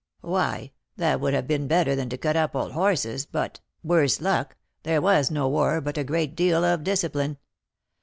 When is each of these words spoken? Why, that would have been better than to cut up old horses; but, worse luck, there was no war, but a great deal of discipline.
Why, 0.21 0.71
that 0.97 1.21
would 1.21 1.35
have 1.35 1.45
been 1.45 1.67
better 1.67 1.95
than 1.95 2.09
to 2.09 2.17
cut 2.17 2.35
up 2.35 2.55
old 2.55 2.71
horses; 2.71 3.27
but, 3.27 3.59
worse 3.83 4.19
luck, 4.19 4.57
there 4.81 4.99
was 4.99 5.29
no 5.29 5.47
war, 5.47 5.79
but 5.79 5.95
a 5.95 6.03
great 6.03 6.35
deal 6.35 6.63
of 6.65 6.83
discipline. 6.83 7.37